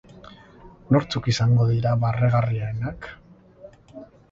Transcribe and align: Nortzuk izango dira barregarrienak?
Nortzuk 0.95 1.29
izango 1.33 1.67
dira 1.73 1.93
barregarrienak? 2.05 3.09